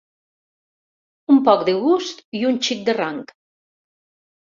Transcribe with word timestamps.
Un 1.35 1.43
poc 1.49 1.63
de 1.69 1.77
gust 1.85 2.27
i 2.43 2.45
un 2.53 2.61
xic 2.71 2.85
de 2.91 2.99
rang. 3.03 3.25